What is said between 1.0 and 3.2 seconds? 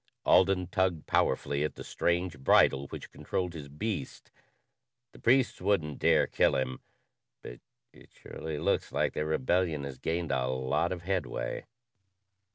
powerfully at the strange bridle which